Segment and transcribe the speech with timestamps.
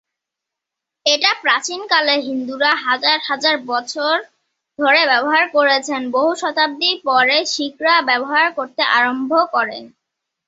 [1.05, 4.13] এটা প্রাচীন কালে হিন্দুরা হাজার হাজার বছর
[4.79, 9.83] ধরে ব্যবহার করেছেন, বহু শতাব্দী পরে শিখরা ব্যবহার করতে আরম্ভ করেন।